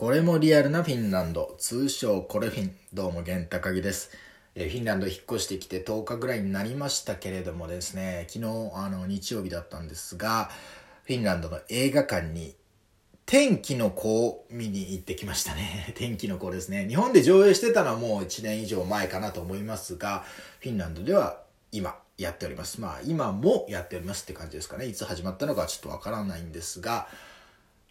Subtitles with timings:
[0.00, 2.74] これもリアルなフィンランド、通称コレフィン。
[2.94, 4.10] どうも、源高木です。
[4.54, 10.50] えフィンランド引っ越してきて10日ぐらいになりましたけれどもですね、昨日、あの、日曜日だったんですが、
[11.04, 12.54] フィンランドの映画館に
[13.26, 15.92] 天気の子を見に行ってきましたね。
[15.94, 16.88] 天気の子ですね。
[16.88, 20.24] 日本で上映してたのはもう1年以上前かなと思いますが、
[20.60, 21.42] フィンランドでは
[21.72, 22.80] 今やっております。
[22.80, 24.86] まあ今もやっておりますって感じですかね。
[24.86, 27.06] いつ始まったのかちょっとわからないんですが、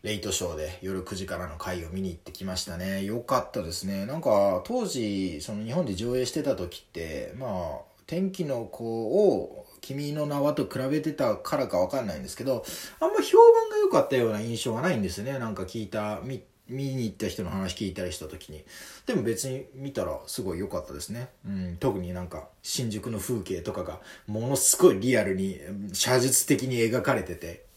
[0.02, 3.04] レイトショーで夜9時からの回を見に行ってきましたね。
[3.04, 4.06] よかったですね。
[4.06, 12.66] なんか当時、その日本で上映してた時って、まあ、天気の子を君の名はと比べてたからかわかんないんですけど、
[13.02, 15.38] あんま評判が良かったような印象がないんですね。
[15.38, 18.64] なんか聞いた、見、見に行った人の話聞いたりした時に。
[19.06, 21.28] でも別に見たらすごい良かったですね。
[21.46, 25.60] うん、特になんか新宿の風景とかがものすごいリアルに
[25.92, 27.69] 写実的に描かれてて、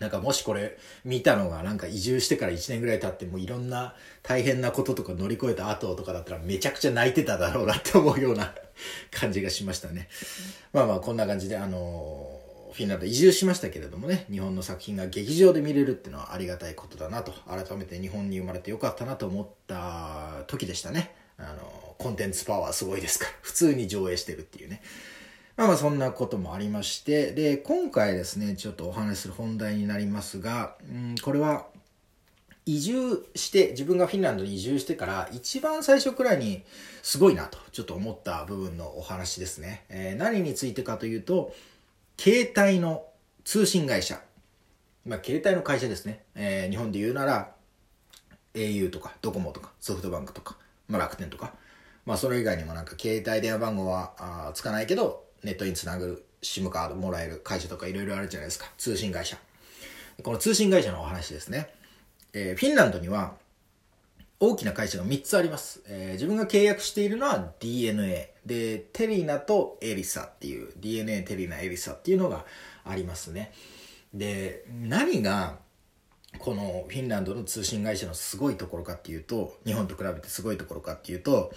[0.00, 8.52] なんかもしこれ見たのがなんか移住してから1年ぐらい経ってもういろんな大変なこととか乗り越えた後とかだったらめちゃくちゃ泣いてただろうなって思うような
[9.12, 10.08] 感じがしましたね。
[10.72, 12.40] まあまあこんな感じであの
[12.72, 21.14] フィンランド移住しましたけれどもね、日本の作品が劇場で見れるっていうのはありがたいことだなと、改めて日本に生まれてよかったなと思った時でしたね。
[21.36, 24.82] あの、コンテンツパワーすごいですから、普通に上映してるっていうね。
[25.56, 31.66] まあまあそんなこともありまして、で、今回ですね、ちょっとお話しする本題になりますが、うん、これは
[32.66, 36.62] 移住して、自分がフィンランドに移住してから一番最初くらいに
[37.02, 39.84] すごいなとちょっと思った部分のお話ですね。
[39.88, 41.54] えー、何についてかというと、
[42.18, 43.04] 携帯の
[43.44, 44.20] 通信会社。
[45.04, 46.24] まあ携帯の会社ですね。
[46.34, 47.52] えー、日本で言うなら
[48.54, 50.56] au とかドコモとかソフトバンクとか、
[50.88, 51.54] まあ楽天とか。
[52.06, 58.70] まあそれ以外にもなんか携帯電話番号はあつかないけどネットにつなぐ SIM カードもらえる会社とかいろいろあるじゃないですか。
[58.78, 59.36] 通信会社。
[60.22, 61.68] この通信会社のお話ですね。
[62.32, 63.34] えー、フィンランドには
[64.38, 65.82] 大きな会社が3つあります。
[65.86, 68.32] えー、自分が契約しているのは DNA。
[68.46, 72.46] で、テリナとエリサっていう、DNA、テリナ、エリサっていうのが
[72.84, 73.52] ありますね。
[74.14, 75.58] で、何が
[76.38, 81.52] このフィンランドの通信会社のすごいところかっていうと、日本と比べてすごいところかっていうと、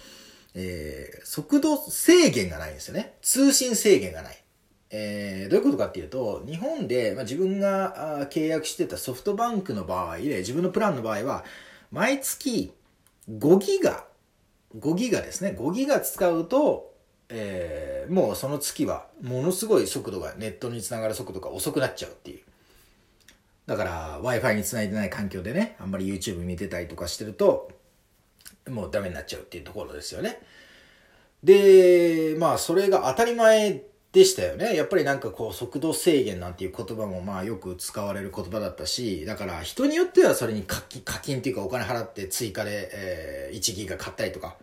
[0.54, 3.14] えー、速度制限がないんですよね。
[3.22, 4.44] 通信制限がない。
[4.90, 11.44] えー、どういうことかっていうと、日本で、まあ、自分が契約してたソフトバンクの場合で、自分のプランの場合は、
[11.90, 12.72] 毎月
[13.28, 14.04] 5ギガ、
[14.78, 15.56] 5ギガですね。
[15.58, 16.94] 5ギガ使うと、
[17.28, 22.40] えー、もうその月はものすごい速度が、ネットにつながる速度が遅くなっちゃうっていう。
[23.66, 27.70] だから Wi-Fi につないでない環境でね、あんまり YouTube 見てたりとかしてると、
[28.68, 30.40] もうダメになっちゃうっていうところですよね。
[31.42, 33.82] で、まあそれが当たり前
[34.12, 34.74] でしたよね。
[34.76, 40.80] やっぱりなんかこう速度制限なんていう言葉もまあよく使われる言葉だったし、だから人によってはそれに課
[41.20, 44.56] 金っていうかお金払って追加で、えー、1ギガ買ったりとか、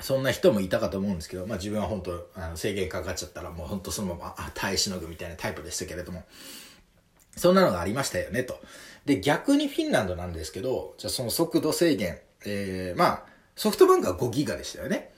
[0.00, 6.24] そんな人もいたかと思うんですけど、まあ自分は本当あの制限かかっちゃったらもう本当そのままあ耐えしのぐみたいなタイプでしたけれども、
[7.36, 8.60] そんなのがありましたよねと。
[9.06, 13.22] で、逆にフィンランドなんですけど、じゃあその速度制限、えー、まあ、
[13.54, 15.12] ソフトバンクは5ギガでしたよね。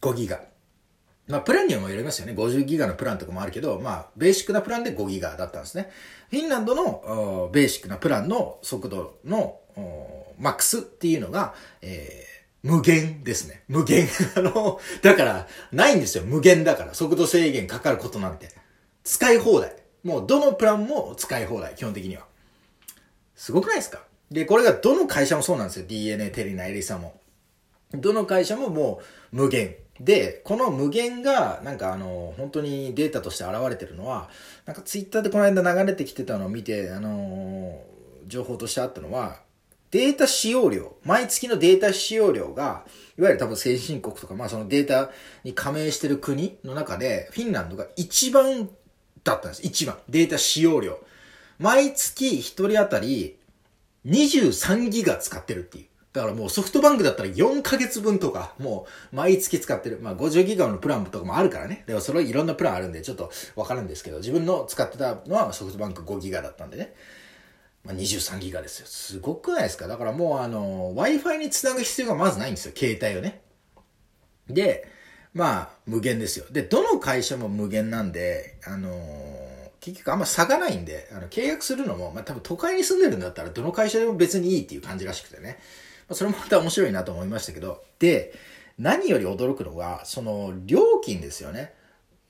[0.00, 0.40] 5ギガ。
[1.26, 2.34] まあ、プランにもよりますよね。
[2.34, 5.90] 50ギガのプランとかもあるけど、まあ、ベーシックなプランで5ギガだったんですね。
[6.30, 9.58] フィンランドのベーシックなプランの速度の
[10.38, 13.64] マックスっていうのが、えー、無限ですね。
[13.68, 14.06] 無限。
[14.36, 16.24] あの、だから、ないんですよ。
[16.24, 16.92] 無限だから。
[16.92, 18.50] 速度制限かかることなんて。
[19.02, 19.74] 使い放題。
[20.02, 22.26] もう、どのプランも使い放題、基本的には。
[23.34, 24.02] すごくないですか？
[24.30, 25.86] で、これがどの会社もそうなんですよ。
[25.86, 27.20] DNA、テリナ、エリサも。
[27.92, 29.00] どの会社もも
[29.32, 29.76] う無限。
[30.00, 34.28] で、この無限が、なんかあの、本当にデータとして現れてるのは、
[34.66, 37.80] なんかツイッターでこの間流れてきてたのを見て、あの
[38.26, 39.40] 情報としてあったのは、
[39.92, 42.84] データ使用量、毎月のデータ使用量が、
[43.16, 45.12] いわゆる多分先進国とか、まあそのデータ
[45.44, 48.68] に加盟してる国の中で、フィンランドが一番
[49.22, 49.62] だったんです。
[49.64, 49.96] 一番。
[50.08, 50.98] データ使用量。
[51.64, 53.38] 毎月一人当たり
[54.04, 55.86] 23ギガ使ってるっていう。
[56.12, 59.98] だからもうソフトバンクだったら4ヶ月分とか、もう毎月使ってる。
[60.02, 61.82] まあ50ギガのプランとかもあるからね。
[61.86, 66.94] でもそれいろんなプランあるんでちょっとわかるんですけど、自分の使ってたのはソフトバンク5ギガだったんでね。
[67.82, 68.86] まあ23ギガですよ。
[68.86, 69.88] すごくないですか？
[69.88, 72.72] だからもうあの、Wi-Fi につなぐ必要がまずないんですよ。
[72.76, 73.40] 携帯をね。
[74.48, 74.86] で、
[75.32, 76.44] まあ無限ですよ。
[76.50, 79.43] で、どの会社も無限なんで、あのー
[79.84, 85.58] 結局あんま差がないんで、あの、契約するのも、まあ、多分都会に住んでるんだったら、どの会社でも別にいいっていう感じらしくてね。
[86.08, 88.32] まあ、それもまた面白いなと思いましたけど、で、
[88.78, 91.74] 何より驚くのが、その、料金ですよね。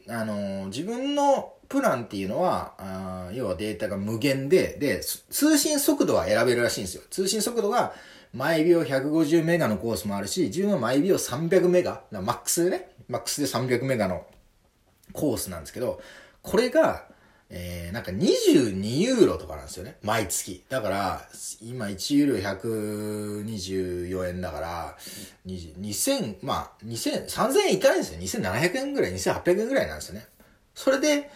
[0.08, 7.04] あの、自分のプランっていうのは、あ要はデータが無限で、で、通信速度は選べるらしいんですよ。
[7.08, 7.94] 通信速度が
[8.32, 14.26] 毎秒150メガのコースもあるし、自分は毎秒300メガ、マックスでね、マックスで300メガの
[15.12, 16.00] コースなんですけど、
[16.42, 17.13] これが、
[17.56, 19.96] えー、なんか22ユーロとかなんですよね。
[20.02, 20.64] 毎月。
[20.68, 21.28] だから、
[21.62, 24.98] 今1ユーロ124円だから、
[25.46, 28.42] 2000、まあ、2000、3000円いかないんですよ。
[28.42, 30.26] 2700円ぐらい、2800円ぐらいなんですよね。
[30.74, 31.30] それで、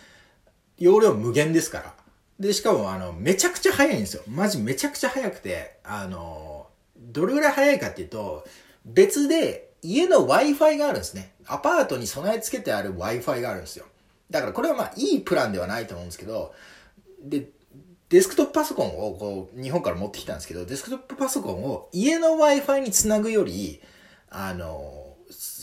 [0.76, 1.94] 容量無限ですから。
[2.40, 4.24] で、しかも、あの、めちゃくちゃ早いんですよ。
[4.26, 6.66] マジめちゃくちゃ早くて、あの、
[6.96, 8.44] どれぐらい早いかっていうと、
[8.84, 11.32] 別で家の Wi-Fi があるんですね。
[11.46, 13.86] アパートに備え付けてある Wi-Fi があるんですよ。
[14.30, 16.54] だからこれはまあいいプランではないと思うんですけど、
[17.22, 17.48] で、
[18.08, 23.80] デスクトップパソコンをこう日本から持ってきたんですけど、デスクトップパソコンを家の Wi-Fi につなぐより、
[24.30, 25.16] あの、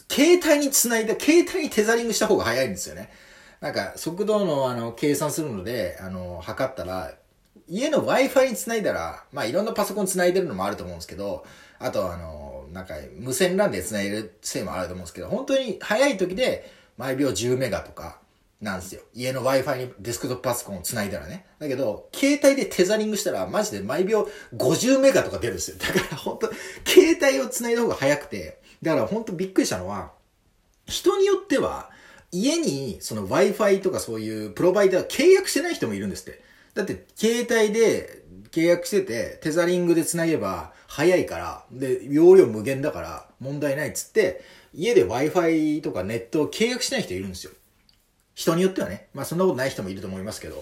[0.09, 3.09] 携帯につないだ、携帯にテザリングした方が早いんですよね。
[3.62, 7.13] なんか速度のあの計算するので、あの、測ったら、
[7.67, 11.45] 家の Wi-Fi につないだら、まあいろんなパソコンつないでるのもあると思うんですけど、
[11.79, 18.19] あとあの、なんか無線 LAN でつないでるせいもあると思うんですけど、本当に早い時で毎秒10メガとか
[18.61, 19.01] なんですよ。
[19.13, 21.45] 家の Wi-Fi にデスクトップパソコンをつないだらね。
[21.59, 25.77] だけど、携帯でテザリングしたらマジで毎秒50メガとか出るんですよ。
[25.77, 26.51] だから本当
[26.89, 30.11] 携帯をつないだ方が早くて、だから本当びっくりしたのは、
[30.87, 31.89] 人によっては、
[32.31, 36.41] 家にその Wi-Fi とかそういうプロバイダー契約してない人もいるんですって。
[36.73, 44.43] だって、携帯で契約してて、テザリングで繋げば早いから、で、容量無限だから問題ないっつって、
[44.73, 47.51] 家で Wi-Fi とかネットを契約しない人いるんですよ。
[48.35, 49.07] 人によってはね。
[49.13, 50.57] まあそんなことない人もいると思いますけど。
[50.57, 50.61] っ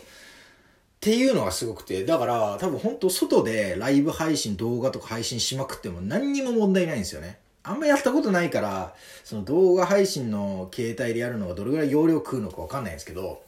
[1.02, 7.40] ていうのがすごくて、だから多分本当外でライブ配信、動画とか配信しまくっても何にも問題ないんですよね。
[7.64, 13.44] あんまやったことないから、その動画配信の携帯でやるのがどれぐらい容量食うのかわかんないんですけど、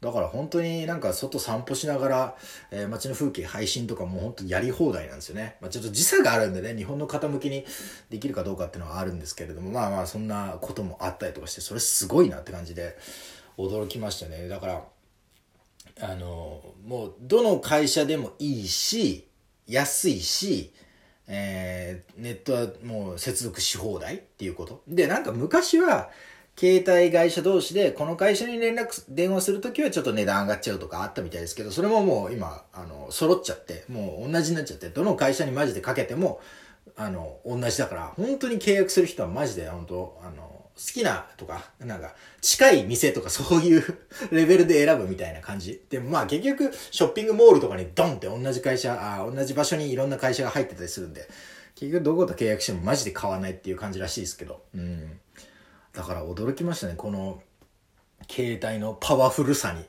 [0.00, 2.36] だから本当になんか外散歩しながら、
[2.70, 5.56] えー、街の風景配信とかも本当やり放題なんですよね。
[5.60, 7.66] まあ、ちょっと時差があるんでね、日本の傾きに
[8.10, 12.96] できるかどうかっていうのはあるんですけれども、まあまあそんなこともあったりとかして、それすごいなって感じで
[13.58, 14.48] 驚きましたね。
[14.48, 14.84] だから、
[16.00, 19.26] あの、もうどの会社でもいいし、
[19.66, 20.72] 安いし、
[21.28, 24.82] えー、ネットはもう接続し放題っていうこと。
[24.86, 26.10] で、なんか昔は、
[26.58, 36.40] 携帯会社同士で、この会社に連絡、電話するときはちょっと値段上がっちゃうとかあったみたいですけど、それももう今、あの、揃っちゃって、もう同じになっちゃって、どの会社にマジでかけても、
[36.96, 43.82] あの、同じだから、本当に契約する人はマジで、本当あの、好きなとか、なんか、近い店とかそういう
[44.30, 45.82] レベルで選ぶみたいな感じ。
[45.88, 51.28] でもまあ結局、ショッピングモールとかにドンって同じ会社、あ同じ場所にいろんな会社が入ってたりするんで、
[51.74, 55.18] 結局どこと契約してもマジで買わないっていう感じらしいですけど、うん。
[55.94, 57.42] だから驚きましたね、この
[58.30, 59.84] 携帯のパワフルさに。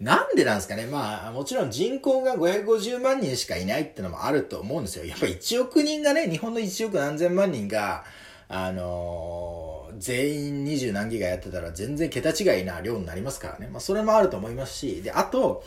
[0.00, 5.06] なんでなんですかねまあ、もちろん人口が550万人しかいないってのもあると思うんですよ。
[5.06, 8.04] やっぱ1億人がね、日本の1億何千万人が、
[8.48, 9.65] あのー、
[9.98, 13.68] 全員20何ギガやってたら全然桁違いな量になりますからね。
[13.68, 15.64] まあ、それもあると思いますし、で、あと、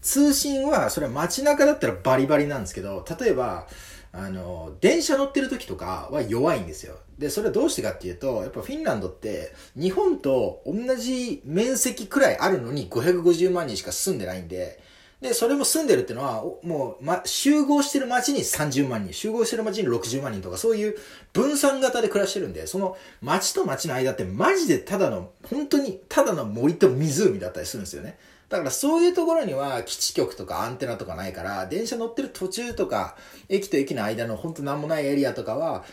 [0.00, 3.66] 通信は、それは街中だったらバリバリなんですけど、例えば、
[4.12, 6.96] あの、電車乗ってる時とかは弱いんですよ。
[7.18, 14.80] で、それはどうしてかっていうと、やっぱフィンランドって日本と同じ面積くらいあるのに550万人しか住んでないんで、
[15.20, 20.96] で、それも住んでるってのは、もう、ま、集合してる街に30万人、集合してる街に60万人とか、そういう
[21.34, 28.18] 分散型で暮らしてるんで、その街と街の間ってマジでただの、本当にただの森と湖だったりするんですよね。
[28.48, 33.16] だからそういうところには基地局とかアンテナとかないから、電車乗ってる途中とか、
[33.50, 35.84] 駅と駅の間の本当なんもないエリアとかは、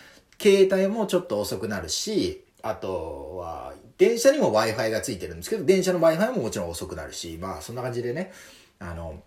[0.41, 8.31] 携帯もちょっと遅くなるし、あとは、電車にも Wi-Fi がついてるんですけど、電車の Wi-Fi ももちろん遅くなるし、まあそんな感じでね、
[8.79, 9.21] あの、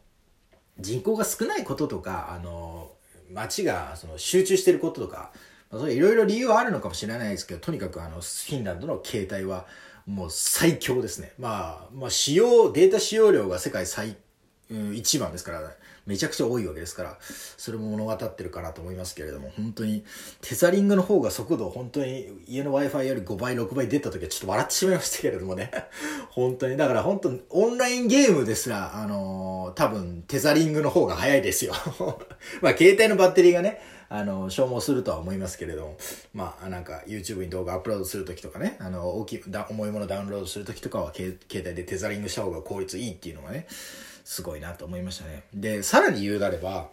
[0.79, 2.91] 人口が少ないこととか、あの、
[3.33, 5.33] 街がその集中してることとか、
[5.73, 9.67] いろいろ理由はあるのかもしれないですけど、とにかくあの、フィンランドの携帯は
[10.07, 11.33] もう最強ですね。
[11.39, 14.17] まあ、まあ使用、データ使用量が世界最、
[14.95, 15.61] 一番ですから、
[16.07, 20.05] めちゃくちゃ多いわけですから、それも物語ってるかなと思いますけれども、本当に、
[20.41, 25.71] テザリングの方が速度、本当に家の Wi-Fi より5倍、6倍出た時はちょっと笑ってしまいましたけれどもね。
[26.31, 31.75] 本当に、だから本当、オンラインゲームですら、あのー、多分、テザリングの方が早いですよ。
[32.63, 35.97] まあ、携帯のバッテリーがね、あの、消耗するとは思いますけれども、
[36.35, 43.69] まあ、なんか YouTube に動画アップロードするときとかね、あの、大きい、重いものダウンロードするときとかは、携帯でテザリングした方が効率いいっていうのがね、
[44.31, 45.43] すごいなと思いましたね。
[45.53, 46.89] で、さらに言うなれば、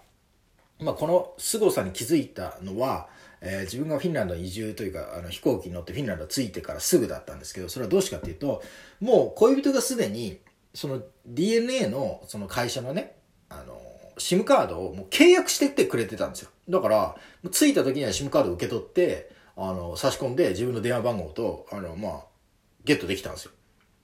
[0.79, 3.09] まあ、この凄さに気づいたのは、
[3.41, 8.63] えー、自分がフィンランドに移住というか、あの飛行機に乗ってフィンランド着いてからすぐだったんですけど、それはどうしてかっていうと、
[8.99, 10.39] もう恋人がすでに
[10.73, 13.17] その DNA のその会社のね、
[13.49, 13.79] あの、
[14.17, 16.49] SIM カードをもう契約してってくれてたんですよ。
[16.67, 17.15] だから、
[17.51, 22.21] 着いた時には SIM カードを受け取って、あの、差し込んで自分の電話番号と、あの、まあ、
[22.83, 23.51] ゲットできたんですよ。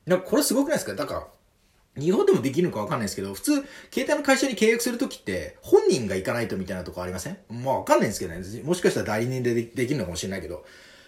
[0.05, 0.93] なんかこれすごくないですか？
[0.93, 1.27] だから、
[1.97, 3.51] 日本でもできるのかわかんないですけど、普通、
[3.91, 7.37] 携帯の会社に契約するときって、本人が行かないとみたいなとこありません？
[7.49, 8.63] まあわかんないんですけどね。
[8.63, 10.65] もしかしたら代理人でできるのかもしれないけど。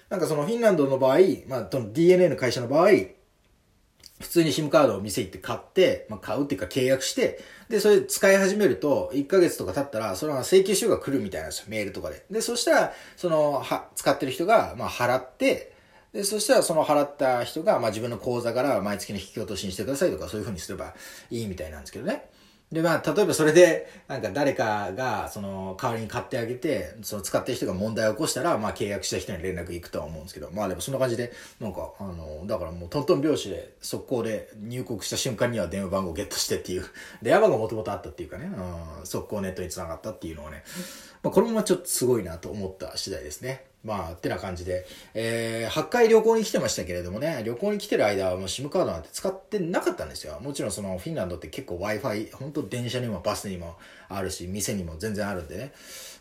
[0.07, 2.89] なんかそのフィンランドの場合、まあ、DNA の会社の場合、
[4.21, 11.65] 普通に SIM カードを店行って買って、まあ、買うっていうか契約して、で、それ使い始めると、1ヶ月とか経ったら、それは請求書が来るみたいなんですよ。
[11.69, 12.23] メールとかで。
[12.29, 15.74] で、そしたら、その、は、使ってる人が、まあ、払って、
[16.15, 20.93] で、そしたらその払った人が、まあ自分の口座から毎月の引き落としにしてくださいとかそういう風にすれば
[21.29, 22.29] いいみたいなんですけどね。
[22.71, 36.85] で、まあ、例えばそれで、なんか誰かが、その、代わりに買ってあげて、その使ってる人が問題を起こしたら、まあ、契約した人に連絡行くとは思うんですけど、まあでもそんな感じで、なんか、あの、だからもうトントン拍子で、速攻で入国した瞬間には電話番号ゲットしてっていう、
[37.21, 40.63] 電話番号もともとあったっていうかね、うん、速攻ネットに繋がったっていうのをね、
[41.21, 43.65] まあ、これもちょっとすごいなと思った次第ですね。
[43.85, 50.39] まあ、ってな感じで、えー、8回旅行に来てましたけれどもね、旅行に来てる間はもう SIM カードなんて使ってなかったんですよ。
[50.41, 53.77] もちろんそのフィンランドって結構 Wi-Fi、本当電車にもバスにも
[54.09, 55.71] あるし、店にも全然あるんでね。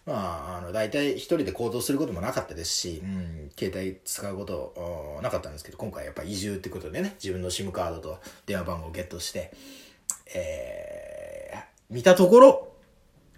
[0.04, 9.52] まあ、あの、大体一人で行動することもなかったですし、うん、携帯使うことなかったんですけど、今回やっぱ移住ってことでね、自分の SIM カードと電話番号をゲットして、
[10.34, 12.74] えー、見たところ、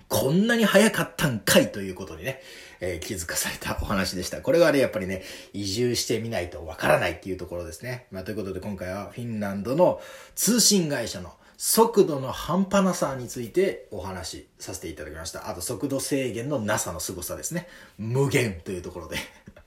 [0.09, 2.41] こんなに早かったんかいということにね、
[2.81, 4.43] えー、気づかされたお話でした。
[4.43, 8.07] これはね、やっぱりね、移住してみないとわからないっていうところですね。
[8.11, 10.01] まあ、ということで今回はフィンランドの
[10.35, 15.49] 通信会社の速度の半端なさについてお話しさせていただきました。
[15.49, 17.67] あと速度制限のなさの凄さですね。
[17.99, 19.17] 無限というところで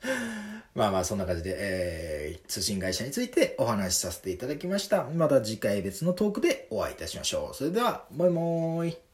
[0.76, 5.06] まあまあそんな感じで、えー、通信会社についてお話しさせていただきました。
[5.06, 7.56] また次回別のトークでお会いいたしましょう。
[7.56, 9.09] それでは、もいもーい。